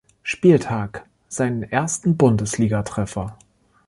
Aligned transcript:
Spieltag, 0.23 1.05
seinen 1.27 1.61
ersten 1.61 2.17
Bundesligatreffer. 2.17 3.37